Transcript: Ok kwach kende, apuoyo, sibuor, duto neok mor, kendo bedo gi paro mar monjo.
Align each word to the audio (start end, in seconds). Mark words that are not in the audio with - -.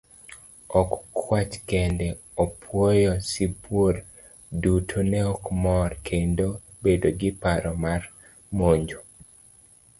Ok 0.79 0.89
kwach 1.17 1.53
kende, 1.69 2.07
apuoyo, 2.43 3.13
sibuor, 3.29 3.95
duto 4.61 4.99
neok 5.11 5.43
mor, 5.63 5.89
kendo 6.07 6.47
bedo 6.83 7.07
gi 7.19 7.29
paro 7.41 7.71
mar 7.83 8.01
monjo. 8.57 8.99